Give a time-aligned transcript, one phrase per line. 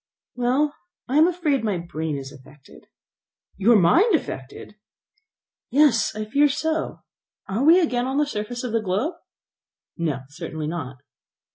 [0.33, 0.73] "Well,
[1.07, 2.87] I am afraid my brain is affected."
[3.57, 4.73] "Your mind affected!"
[5.69, 7.01] "Yes, I fear so.
[7.47, 9.13] Are we again on the surface of the globe?"
[9.97, 11.03] "No, certainly not."